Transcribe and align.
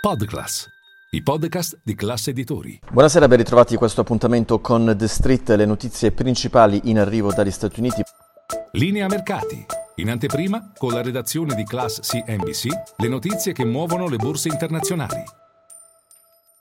Podclass, 0.00 0.68
i 1.10 1.22
podcast 1.22 1.80
di 1.82 1.96
classe 1.96 2.30
editori. 2.30 2.78
Buonasera, 2.88 3.26
ben 3.26 3.38
ritrovati 3.38 3.74
a 3.74 3.78
questo 3.78 4.02
appuntamento 4.02 4.60
con 4.60 4.94
The 4.96 5.08
Street, 5.08 5.48
le 5.50 5.66
notizie 5.66 6.12
principali 6.12 6.82
in 6.84 7.00
arrivo 7.00 7.32
dagli 7.32 7.50
Stati 7.50 7.80
Uniti. 7.80 8.02
Linea 8.72 9.08
mercati. 9.08 9.66
In 9.96 10.10
anteprima, 10.10 10.70
con 10.78 10.92
la 10.92 11.02
redazione 11.02 11.56
di 11.56 11.64
Class 11.64 11.98
CNBC, 12.00 12.66
le 12.98 13.08
notizie 13.08 13.52
che 13.52 13.64
muovono 13.64 14.08
le 14.08 14.18
borse 14.18 14.48
internazionali. 14.48 15.24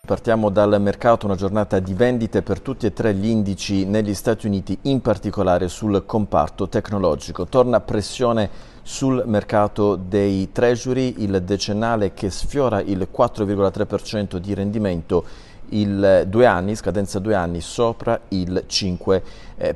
Partiamo 0.08 0.50
dal 0.50 0.80
mercato, 0.80 1.26
una 1.26 1.36
giornata 1.36 1.80
di 1.80 1.94
vendite 1.94 2.42
per 2.42 2.62
tutti 2.62 2.86
e 2.86 2.94
tre 2.94 3.14
gli 3.14 3.28
indici 3.28 3.84
negli 3.84 4.14
Stati 4.14 4.48
Uniti, 4.48 4.78
in 4.84 5.02
particolare 5.02 5.68
sul 5.68 6.06
comparto 6.06 6.70
tecnologico. 6.70 7.46
Torna 7.46 7.82
pressione 7.82 8.50
sul 8.84 9.22
mercato 9.26 9.98
dei 9.98 10.50
treasury, 10.54 11.16
il 11.18 11.44
decennale 11.44 12.14
che 12.14 12.30
sfiora 12.30 12.80
il 12.80 13.10
4,3% 13.14 14.38
di 14.38 14.54
rendimento 14.54 15.26
il 15.70 16.26
due 16.28 16.46
anni, 16.46 16.76
scadenza 16.76 17.20
due 17.20 17.36
anni, 17.36 17.62
sopra 17.62 18.20
il 18.30 18.66
5%. 18.68 19.22
Eh, 19.60 19.76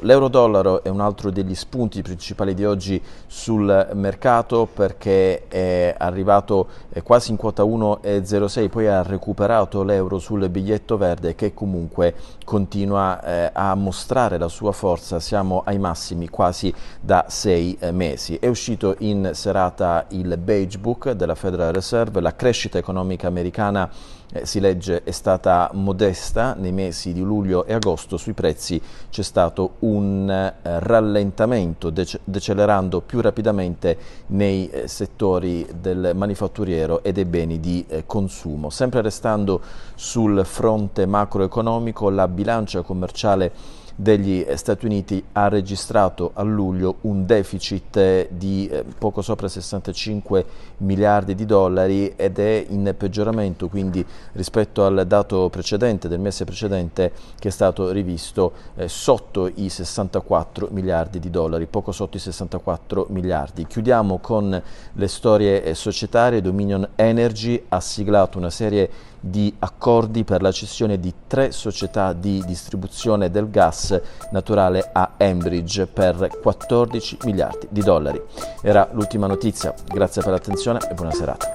L'euro-dollaro 0.00 0.82
è 0.82 0.88
un 0.88 1.00
altro 1.00 1.30
degli 1.30 1.54
spunti 1.54 2.00
principali 2.00 2.54
di 2.54 2.64
oggi 2.64 3.00
sul 3.26 3.90
mercato 3.92 4.66
perché 4.72 5.46
è 5.48 5.94
arrivato 5.96 6.68
eh, 6.90 7.02
quasi 7.02 7.30
in 7.30 7.36
quota 7.36 7.62
1,06, 7.62 8.68
poi 8.70 8.86
ha 8.86 9.02
recuperato 9.02 9.82
l'euro 9.82 10.18
sul 10.18 10.48
biglietto 10.48 10.96
verde 10.96 11.34
che 11.34 11.52
comunque 11.52 12.14
continua 12.44 13.22
eh, 13.22 13.50
a 13.52 13.74
mostrare 13.74 14.38
la 14.38 14.48
sua 14.48 14.72
forza, 14.72 15.20
siamo 15.20 15.62
ai 15.66 15.78
massimi 15.78 16.28
quasi 16.28 16.72
da 16.98 17.26
sei 17.28 17.76
mesi. 17.92 18.36
È 18.36 18.46
uscito 18.46 18.96
in 19.00 19.30
serata 19.34 20.06
il 20.08 20.38
Beige 20.38 20.78
Book 20.78 21.10
della 21.10 21.34
Federal 21.34 21.72
Reserve, 21.72 22.20
la 22.20 22.34
crescita 22.34 22.78
economica 22.78 23.26
americana 23.26 23.90
si 24.42 24.58
legge 24.58 25.02
è 25.04 25.10
stata 25.10 25.70
modesta 25.74 26.54
nei 26.58 26.72
mesi 26.72 27.12
di 27.12 27.20
luglio 27.20 27.64
e 27.64 27.74
agosto, 27.74 28.16
sui 28.16 28.32
prezzi 28.32 28.80
c'è 29.10 29.22
stato 29.22 29.74
un 29.80 30.28
eh, 30.28 30.54
rallentamento 30.62 31.90
dece- 31.90 32.20
decelerando 32.24 33.00
più 33.00 33.20
rapidamente 33.20 33.96
nei 34.28 34.68
eh, 34.68 34.88
settori 34.88 35.66
del 35.78 36.12
manifatturiero 36.14 37.02
e 37.02 37.12
dei 37.12 37.26
beni 37.26 37.60
di 37.60 37.84
eh, 37.88 38.04
consumo. 38.06 38.70
Sempre 38.70 39.02
restando 39.02 39.60
sul 39.94 40.44
fronte 40.44 41.06
macroeconomico, 41.06 42.10
la 42.10 42.26
bilancia 42.26 42.82
commerciale 42.82 43.82
degli 43.96 44.44
Stati 44.54 44.86
Uniti 44.86 45.22
ha 45.32 45.48
registrato 45.48 46.32
a 46.34 46.42
luglio 46.42 46.96
un 47.02 47.26
deficit 47.26 48.28
di 48.30 48.66
eh, 48.66 48.84
poco 48.98 49.22
sopra 49.22 49.48
65 49.48 50.44
miliardi 50.78 51.34
di 51.34 51.46
dollari 51.46 52.12
ed 52.16 52.38
è 52.38 52.64
in 52.68 52.94
peggioramento 52.96 53.68
quindi 53.68 54.04
rispetto 54.32 54.84
al 54.84 55.04
dato 55.06 55.48
precedente 55.48 56.08
del 56.08 56.18
mese 56.18 56.44
precedente 56.44 57.12
che 57.38 57.48
è 57.48 57.50
stato 57.50 57.90
rivisto 57.90 58.52
eh, 58.76 58.88
sotto 58.88 59.50
i 59.54 59.68
64 59.68 60.68
miliardi 60.70 61.20
di 61.20 61.30
dollari, 61.30 61.66
poco 61.66 61.92
sotto 61.92 62.16
i 62.16 62.20
64 62.20 63.06
miliardi. 63.10 63.66
Chiudiamo 63.66 64.18
con 64.18 64.60
le 64.92 65.08
storie 65.08 65.62
eh, 65.62 65.74
societarie, 65.74 66.40
Dominion 66.40 66.88
Energy 66.96 67.62
ha 67.68 67.80
siglato 67.80 68.38
una 68.38 68.50
serie 68.50 69.12
di 69.26 69.54
accordi 69.60 70.22
per 70.24 70.42
la 70.42 70.52
cessione 70.52 71.00
di 71.00 71.12
tre 71.26 71.50
società 71.50 72.12
di 72.12 72.42
distribuzione 72.44 73.30
del 73.30 73.48
gas 73.48 73.98
naturale 74.32 74.90
a 74.92 75.12
Enbridge 75.16 75.86
per 75.86 76.38
14 76.42 77.18
miliardi 77.24 77.68
di 77.70 77.80
dollari. 77.80 78.20
Era 78.60 78.88
l'ultima 78.92 79.26
notizia, 79.26 79.74
grazie 79.86 80.20
per 80.20 80.32
l'attenzione 80.32 80.80
e 80.90 80.94
buona 80.94 81.12
serata. 81.12 81.53